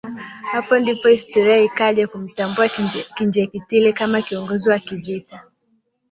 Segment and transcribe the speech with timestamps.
[0.51, 2.69] Hapo ndipo historia ikaja kumtambua
[3.15, 5.43] Kinjekitile kama kiongozi wa kivita